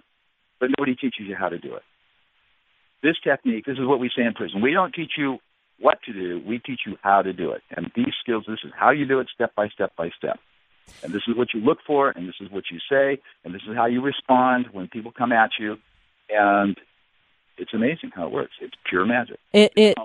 but 0.60 0.70
nobody 0.78 0.96
teaches 0.96 1.28
you 1.28 1.36
how 1.36 1.50
to 1.50 1.58
do 1.58 1.76
it. 1.76 1.84
this 3.04 3.16
technique, 3.24 3.66
this 3.66 3.78
is 3.78 3.86
what 3.86 4.00
we 4.00 4.10
say 4.16 4.24
in 4.24 4.34
prison. 4.34 4.62
We 4.62 4.74
don't 4.74 4.94
teach 4.94 5.14
you 5.18 5.40
what 5.80 5.98
to 6.06 6.14
do, 6.14 6.42
we 6.46 6.60
teach 6.60 6.82
you 6.86 6.98
how 7.02 7.24
to 7.24 7.34
do 7.34 7.52
it. 7.52 7.64
And 7.76 7.92
these 7.96 8.14
skills, 8.22 8.46
this 8.48 8.60
is 8.64 8.72
how 8.78 8.92
you 8.92 9.06
do 9.06 9.20
it 9.20 9.28
step 9.34 9.56
by 9.56 9.68
step 9.70 9.96
by 9.98 10.12
step. 10.16 10.40
And 11.04 11.12
this 11.12 11.24
is 11.28 11.36
what 11.36 11.54
you 11.54 11.62
look 11.62 11.80
for, 11.86 12.10
and 12.10 12.28
this 12.28 12.36
is 12.40 12.52
what 12.52 12.66
you 12.72 12.80
say, 12.90 13.20
and 13.44 13.54
this 13.54 13.62
is 13.68 13.76
how 13.76 13.88
you 13.88 14.02
respond 14.02 14.68
when 14.72 14.88
people 14.88 15.12
come 15.12 15.32
at 15.32 15.52
you. 15.60 15.78
And 16.30 16.78
it's 17.58 17.74
amazing 17.74 18.12
how 18.16 18.28
it 18.28 18.32
works. 18.32 18.54
It's 18.60 18.74
pure 18.90 19.06
magic. 19.06 19.40
It, 19.54 19.72
it 19.76 19.98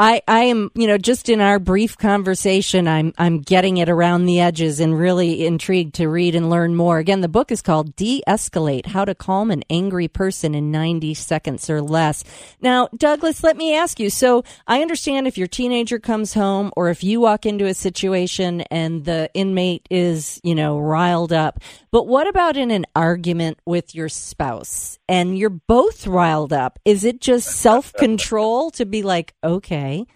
I, 0.00 0.20
I 0.28 0.44
am, 0.44 0.70
you 0.74 0.86
know, 0.86 0.98
just 0.98 1.28
in 1.28 1.40
our 1.40 1.58
brief 1.58 1.96
conversation, 1.96 2.86
I'm, 2.86 3.14
I'm 3.16 3.40
getting 3.40 3.78
it 3.78 3.88
around 3.88 4.26
the 4.26 4.40
edges 4.40 4.80
and 4.80 4.98
really 4.98 5.46
intrigued 5.46 5.94
to 5.96 6.08
read 6.08 6.34
and 6.34 6.50
learn 6.50 6.74
more. 6.74 6.98
Again, 6.98 7.20
the 7.20 7.28
book 7.28 7.50
is 7.50 7.62
called 7.62 7.96
De-escalate: 7.96 8.86
How 8.86 9.04
to 9.04 9.14
Calm 9.14 9.50
an 9.50 9.62
Angry 9.70 10.08
Person 10.08 10.54
in 10.54 10.70
90 10.70 11.14
Seconds 11.14 11.70
or 11.70 11.80
Less. 11.80 12.24
Now, 12.60 12.88
Douglas, 12.96 13.42
let 13.42 13.56
me 13.56 13.74
ask 13.74 13.98
you. 13.98 14.10
So 14.10 14.44
I 14.66 14.82
understand 14.82 15.26
if 15.26 15.38
your 15.38 15.48
teenager 15.48 15.98
comes 15.98 16.34
home 16.34 16.72
or 16.76 16.90
if 16.90 17.02
you 17.02 17.20
walk 17.20 17.46
into 17.46 17.66
a 17.66 17.74
situation 17.74 18.62
and 18.62 19.04
the 19.04 19.30
inmate 19.34 19.86
is, 19.90 20.40
you 20.42 20.54
know, 20.54 20.78
riled 20.78 21.32
up, 21.32 21.60
but 21.90 22.06
what 22.06 22.26
about 22.26 22.56
in 22.56 22.70
an 22.70 22.84
argument 22.94 23.58
with 23.64 23.94
your 23.94 24.08
spouse 24.08 24.98
and 25.08 25.38
you're 25.38 25.48
both 25.48 26.06
riled 26.06 26.52
up? 26.52 26.78
Is 26.88 27.04
it 27.04 27.20
just 27.20 27.48
self 27.66 27.92
control 27.94 28.70
to 28.72 28.86
be 28.86 29.02
like, 29.02 29.34
okay, 29.44 30.06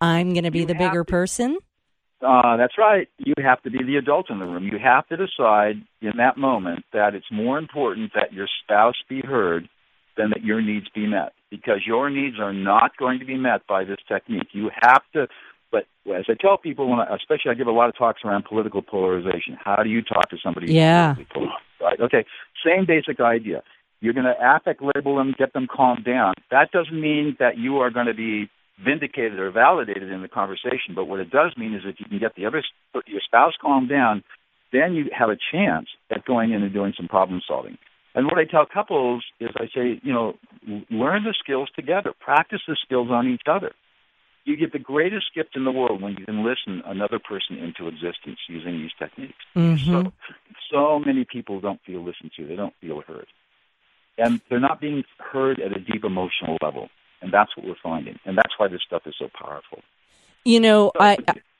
I'm 0.00 0.32
going 0.34 0.44
to 0.44 0.50
be 0.50 0.60
You 0.60 0.66
the 0.66 0.74
bigger 0.74 1.04
to- 1.04 1.10
person? 1.10 1.58
Uh, 2.22 2.56
that's 2.56 2.78
right. 2.78 3.08
You 3.18 3.34
have 3.44 3.62
to 3.62 3.70
be 3.70 3.84
the 3.84 3.96
adult 3.96 4.30
in 4.30 4.38
the 4.38 4.46
room. 4.46 4.64
You 4.64 4.78
have 4.82 5.06
to 5.08 5.16
decide 5.18 5.76
in 6.00 6.12
that 6.16 6.38
moment 6.38 6.84
that 6.94 7.14
it's 7.14 7.30
more 7.30 7.58
important 7.58 8.12
that 8.14 8.32
your 8.32 8.48
spouse 8.64 8.94
be 9.06 9.20
heard 9.20 9.68
than 10.16 10.30
that 10.30 10.42
your 10.42 10.62
needs 10.62 10.86
be 10.94 11.06
met 11.06 11.34
because 11.50 11.82
your 11.86 12.08
needs 12.08 12.40
are 12.40 12.54
not 12.54 12.96
going 12.96 13.18
to 13.18 13.26
be 13.26 13.36
met 13.36 13.66
by 13.68 13.84
this 13.84 13.98
technique. 14.08 14.48
You 14.52 14.70
have 14.80 15.02
to, 15.12 15.28
but 15.70 15.84
as 16.06 16.24
I 16.28 16.34
tell 16.40 16.56
people, 16.56 16.88
when 16.88 17.00
I, 17.00 17.14
especially 17.14 17.50
I 17.50 17.54
give 17.54 17.66
a 17.66 17.70
lot 17.70 17.90
of 17.90 17.96
talks 17.98 18.22
around 18.24 18.46
political 18.46 18.80
polarization. 18.80 19.58
How 19.62 19.82
do 19.82 19.90
you 19.90 20.00
talk 20.00 20.30
to 20.30 20.38
somebody? 20.42 20.72
Yeah. 20.72 21.16
Right. 21.82 22.00
Okay. 22.00 22.24
Same 22.64 22.86
basic 22.86 23.20
idea. 23.20 23.62
You're 24.00 24.14
going 24.14 24.26
to 24.26 24.34
affect 24.38 24.82
label 24.82 25.16
them, 25.16 25.34
get 25.38 25.52
them 25.52 25.66
calmed 25.66 26.04
down. 26.04 26.34
That 26.50 26.70
doesn't 26.70 27.00
mean 27.00 27.36
that 27.38 27.56
you 27.56 27.78
are 27.78 27.90
going 27.90 28.06
to 28.06 28.14
be 28.14 28.50
vindicated 28.84 29.38
or 29.38 29.50
validated 29.50 30.10
in 30.10 30.22
the 30.22 30.28
conversation. 30.28 30.94
But 30.94 31.06
what 31.06 31.20
it 31.20 31.30
does 31.30 31.54
mean 31.56 31.74
is 31.74 31.82
if 31.84 31.96
you 31.98 32.06
can 32.06 32.18
get 32.18 32.34
the 32.36 32.46
other 32.46 32.62
your 33.06 33.20
spouse 33.24 33.54
calmed 33.60 33.88
down, 33.88 34.22
then 34.72 34.94
you 34.94 35.06
have 35.16 35.30
a 35.30 35.36
chance 35.52 35.86
at 36.10 36.24
going 36.24 36.52
in 36.52 36.62
and 36.62 36.72
doing 36.72 36.92
some 36.96 37.08
problem 37.08 37.40
solving. 37.46 37.78
And 38.14 38.26
what 38.26 38.38
I 38.38 38.44
tell 38.44 38.66
couples 38.66 39.24
is 39.40 39.50
I 39.56 39.66
say, 39.74 40.00
you 40.02 40.12
know, 40.12 40.34
learn 40.90 41.24
the 41.24 41.34
skills 41.38 41.68
together, 41.76 42.12
practice 42.18 42.60
the 42.66 42.76
skills 42.82 43.08
on 43.10 43.28
each 43.28 43.42
other. 43.46 43.72
You 44.44 44.56
get 44.56 44.72
the 44.72 44.78
greatest 44.78 45.26
gift 45.34 45.56
in 45.56 45.64
the 45.64 45.72
world 45.72 46.00
when 46.00 46.16
you 46.18 46.24
can 46.24 46.44
listen 46.44 46.82
another 46.86 47.18
person 47.18 47.58
into 47.58 47.88
existence 47.88 48.38
using 48.48 48.78
these 48.78 48.92
techniques. 48.98 49.34
Mm-hmm. 49.56 49.90
So, 49.90 50.12
so 50.72 50.98
many 50.98 51.24
people 51.24 51.60
don't 51.60 51.80
feel 51.84 52.02
listened 52.04 52.30
to. 52.36 52.46
They 52.46 52.56
don't 52.56 52.74
feel 52.80 53.02
heard. 53.02 53.26
And 54.18 54.40
they're 54.48 54.60
not 54.60 54.80
being 54.80 55.04
heard 55.18 55.60
at 55.60 55.76
a 55.76 55.80
deep 55.80 56.04
emotional 56.04 56.56
level. 56.62 56.88
And 57.22 57.32
that's 57.32 57.56
what 57.56 57.66
we're 57.66 57.74
finding. 57.82 58.18
And 58.24 58.36
that's 58.36 58.54
why 58.58 58.68
this 58.68 58.80
stuff 58.86 59.02
is 59.06 59.14
so 59.18 59.28
powerful. 59.38 59.80
You 60.44 60.60
know, 60.60 60.92
I 60.98 61.18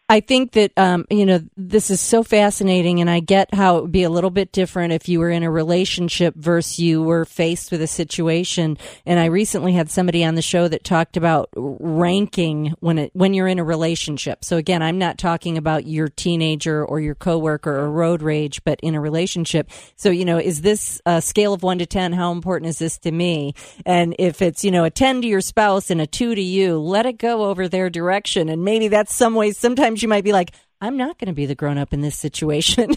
I 0.08 0.20
think 0.20 0.52
that 0.52 0.70
um, 0.76 1.04
you 1.10 1.26
know 1.26 1.40
this 1.56 1.90
is 1.90 2.00
so 2.00 2.22
fascinating, 2.22 3.00
and 3.00 3.10
I 3.10 3.18
get 3.18 3.52
how 3.52 3.78
it 3.78 3.82
would 3.82 3.92
be 3.92 4.04
a 4.04 4.10
little 4.10 4.30
bit 4.30 4.52
different 4.52 4.92
if 4.92 5.08
you 5.08 5.18
were 5.18 5.30
in 5.30 5.42
a 5.42 5.50
relationship 5.50 6.36
versus 6.36 6.78
you 6.78 7.02
were 7.02 7.24
faced 7.24 7.72
with 7.72 7.82
a 7.82 7.88
situation. 7.88 8.78
And 9.04 9.18
I 9.18 9.24
recently 9.24 9.72
had 9.72 9.90
somebody 9.90 10.24
on 10.24 10.36
the 10.36 10.42
show 10.42 10.68
that 10.68 10.84
talked 10.84 11.16
about 11.16 11.48
ranking 11.56 12.72
when 12.78 12.98
it 12.98 13.10
when 13.14 13.34
you're 13.34 13.48
in 13.48 13.58
a 13.58 13.64
relationship. 13.64 14.44
So 14.44 14.56
again, 14.58 14.80
I'm 14.80 14.98
not 14.98 15.18
talking 15.18 15.58
about 15.58 15.86
your 15.88 16.06
teenager 16.06 16.84
or 16.84 17.00
your 17.00 17.16
coworker 17.16 17.76
or 17.76 17.90
road 17.90 18.22
rage, 18.22 18.62
but 18.62 18.78
in 18.84 18.94
a 18.94 19.00
relationship. 19.00 19.70
So 19.96 20.10
you 20.10 20.24
know, 20.24 20.38
is 20.38 20.60
this 20.60 21.00
a 21.04 21.20
scale 21.20 21.52
of 21.52 21.64
one 21.64 21.78
to 21.78 21.86
ten? 21.86 22.12
How 22.12 22.30
important 22.30 22.68
is 22.68 22.78
this 22.78 22.96
to 22.98 23.10
me? 23.10 23.54
And 23.84 24.14
if 24.20 24.40
it's 24.40 24.62
you 24.62 24.70
know 24.70 24.84
a 24.84 24.90
ten 24.90 25.20
to 25.22 25.26
your 25.26 25.40
spouse 25.40 25.90
and 25.90 26.00
a 26.00 26.06
two 26.06 26.36
to 26.36 26.42
you, 26.42 26.78
let 26.78 27.06
it 27.06 27.18
go 27.18 27.46
over 27.46 27.66
their 27.66 27.90
direction. 27.90 28.48
And 28.48 28.64
maybe 28.64 28.86
that's 28.86 29.12
some 29.12 29.34
ways. 29.34 29.58
Sometimes 29.58 29.95
you 30.02 30.08
might 30.08 30.24
be 30.24 30.32
like, 30.32 30.52
I'm 30.80 30.96
not 30.96 31.18
going 31.18 31.28
to 31.28 31.32
be 31.34 31.46
the 31.46 31.54
grown 31.54 31.78
up 31.78 31.92
in 31.92 32.00
this 32.02 32.16
situation. 32.18 32.94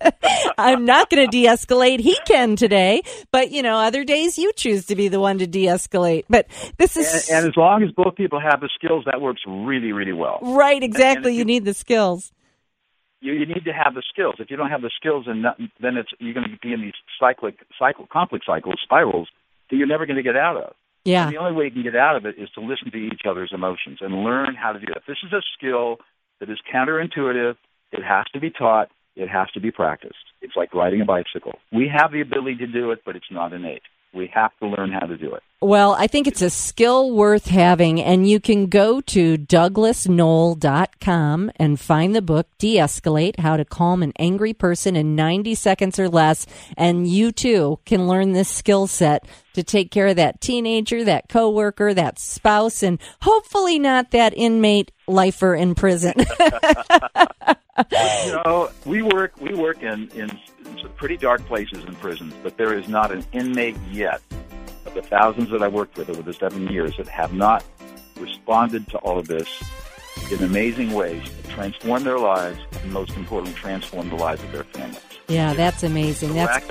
I'm 0.58 0.84
not 0.84 1.10
going 1.10 1.28
to 1.28 1.30
de 1.30 1.46
escalate. 1.46 2.00
He 2.00 2.16
can 2.24 2.56
today. 2.56 3.02
But, 3.32 3.50
you 3.50 3.62
know, 3.62 3.76
other 3.76 4.04
days 4.04 4.38
you 4.38 4.52
choose 4.54 4.86
to 4.86 4.96
be 4.96 5.08
the 5.08 5.20
one 5.20 5.38
to 5.38 5.46
de 5.46 5.64
escalate. 5.66 6.24
But 6.28 6.46
this 6.78 6.96
is. 6.96 7.28
And, 7.28 7.38
and 7.38 7.48
as 7.48 7.56
long 7.56 7.82
as 7.82 7.90
both 7.90 8.14
people 8.16 8.40
have 8.40 8.60
the 8.60 8.70
skills, 8.74 9.04
that 9.06 9.20
works 9.20 9.42
really, 9.46 9.92
really 9.92 10.12
well. 10.12 10.38
right, 10.42 10.82
exactly. 10.82 11.30
and 11.30 11.34
You 11.34 11.38
you- 11.40 11.44
need 11.44 11.64
the 11.64 11.74
skills. 11.74 12.32
You, 13.20 13.32
you 13.32 13.46
need 13.46 13.64
to 13.64 13.72
have 13.72 13.94
the 13.94 14.02
skills. 14.12 14.34
If 14.38 14.50
you 14.50 14.56
don't 14.58 14.68
have 14.70 14.82
the 14.82 14.90
skills, 14.94 15.24
then 15.26 15.40
not, 15.42 15.58
then 15.80 15.96
it's 15.96 16.10
you're 16.20 16.34
going 16.34 16.48
to 16.50 16.56
be 16.62 16.72
in 16.74 16.82
these 16.82 16.92
cyclic 17.18 17.56
cycle 17.78 18.06
conflict 18.12 18.44
cycles 18.46 18.76
spirals 18.84 19.28
that 19.70 19.76
you're 19.76 19.86
never 19.86 20.04
going 20.06 20.18
to 20.18 20.22
get 20.22 20.36
out 20.36 20.56
of. 20.58 20.74
Yeah. 21.04 21.24
And 21.24 21.34
the 21.34 21.38
only 21.38 21.52
way 21.52 21.64
you 21.64 21.70
can 21.70 21.82
get 21.82 21.96
out 21.96 22.16
of 22.16 22.26
it 22.26 22.34
is 22.38 22.50
to 22.50 22.60
listen 22.60 22.90
to 22.90 22.96
each 22.98 23.22
other's 23.28 23.52
emotions 23.54 23.98
and 24.02 24.22
learn 24.22 24.54
how 24.54 24.72
to 24.72 24.78
do 24.78 24.86
it. 24.94 25.02
This 25.08 25.16
is 25.24 25.32
a 25.32 25.40
skill 25.56 25.96
that 26.40 26.50
is 26.50 26.58
counterintuitive. 26.72 27.56
It 27.92 28.02
has 28.02 28.24
to 28.32 28.40
be 28.40 28.50
taught. 28.50 28.88
It 29.14 29.28
has 29.28 29.50
to 29.54 29.60
be 29.60 29.70
practiced. 29.70 30.14
It's 30.42 30.56
like 30.56 30.74
riding 30.74 31.00
a 31.00 31.04
bicycle. 31.04 31.58
We 31.72 31.90
have 31.94 32.12
the 32.12 32.20
ability 32.20 32.56
to 32.56 32.66
do 32.66 32.90
it, 32.90 33.00
but 33.04 33.16
it's 33.16 33.30
not 33.30 33.52
innate. 33.52 33.82
We 34.16 34.30
have 34.34 34.56
to 34.60 34.66
learn 34.66 34.92
how 34.92 35.06
to 35.06 35.18
do 35.18 35.34
it. 35.34 35.42
Well, 35.60 35.94
I 35.94 36.06
think 36.06 36.26
it's 36.26 36.42
a 36.42 36.50
skill 36.50 37.12
worth 37.12 37.48
having, 37.48 38.02
and 38.02 38.28
you 38.28 38.40
can 38.40 38.66
go 38.66 39.00
to 39.02 39.38
douglasnoll.com 39.38 41.52
and 41.56 41.80
find 41.80 42.14
the 42.14 42.22
book, 42.22 42.46
De 42.58 42.76
Escalate 42.76 43.40
How 43.40 43.56
to 43.56 43.64
Calm 43.64 44.02
an 44.02 44.12
Angry 44.18 44.52
Person 44.52 44.96
in 44.96 45.16
90 45.16 45.54
Seconds 45.54 45.98
or 45.98 46.08
Less. 46.08 46.46
And 46.76 47.06
you 47.06 47.32
too 47.32 47.78
can 47.84 48.08
learn 48.08 48.32
this 48.32 48.48
skill 48.48 48.86
set 48.86 49.26
to 49.54 49.62
take 49.62 49.90
care 49.90 50.08
of 50.08 50.16
that 50.16 50.40
teenager, 50.40 51.04
that 51.04 51.28
coworker, 51.28 51.92
that 51.94 52.18
spouse, 52.18 52.82
and 52.82 52.98
hopefully 53.22 53.78
not 53.78 54.10
that 54.12 54.34
inmate 54.36 54.92
lifer 55.06 55.54
in 55.54 55.74
prison. 55.74 56.14
you 57.92 58.32
know, 58.44 58.70
we 58.84 59.02
work 59.02 59.40
we 59.40 59.54
work 59.54 59.82
in 59.82 60.08
in 60.10 60.38
some 60.80 60.92
pretty 60.92 61.16
dark 61.16 61.44
places 61.46 61.84
in 61.84 61.94
prisons, 61.96 62.34
but 62.42 62.56
there 62.56 62.76
is 62.76 62.88
not 62.88 63.10
an 63.10 63.24
inmate 63.32 63.76
yet 63.90 64.20
of 64.84 64.94
the 64.94 65.02
thousands 65.02 65.50
that 65.50 65.62
I 65.62 65.68
worked 65.68 65.96
with 65.96 66.08
over 66.10 66.22
the 66.22 66.32
seven 66.34 66.68
years 66.68 66.96
that 66.96 67.08
have 67.08 67.32
not 67.32 67.64
responded 68.18 68.88
to 68.88 68.98
all 68.98 69.18
of 69.18 69.26
this 69.28 69.48
in 70.30 70.42
amazing 70.42 70.92
ways 70.92 71.22
to 71.24 71.50
transform 71.50 72.04
their 72.04 72.18
lives 72.18 72.58
and 72.82 72.92
most 72.92 73.12
importantly 73.16 73.54
transform 73.54 74.08
the 74.08 74.16
lives 74.16 74.42
of 74.42 74.52
their 74.52 74.64
families. 74.64 75.00
yeah, 75.28 75.54
that's 75.54 75.82
amazing. 75.82 76.34
That's. 76.34 76.66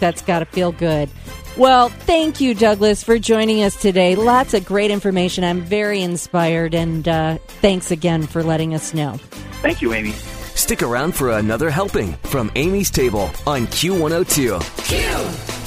That's 0.00 0.22
got 0.22 0.40
to 0.40 0.46
feel 0.46 0.72
good. 0.72 1.10
Well, 1.56 1.88
thank 1.88 2.40
you, 2.40 2.54
Douglas, 2.54 3.02
for 3.02 3.18
joining 3.18 3.62
us 3.62 3.74
today. 3.80 4.14
Lots 4.14 4.54
of 4.54 4.64
great 4.64 4.90
information. 4.90 5.42
I'm 5.42 5.60
very 5.60 6.02
inspired, 6.02 6.74
and 6.74 7.06
uh, 7.08 7.38
thanks 7.60 7.90
again 7.90 8.22
for 8.22 8.44
letting 8.44 8.74
us 8.74 8.94
know. 8.94 9.16
Thank 9.60 9.82
you, 9.82 9.92
Amy. 9.92 10.14
Stick 10.68 10.82
around 10.82 11.12
for 11.12 11.30
another 11.30 11.70
helping 11.70 12.12
from 12.24 12.52
Amy's 12.54 12.90
Table 12.90 13.30
on 13.46 13.66
Q102. 13.68 14.60
It's 14.90 15.57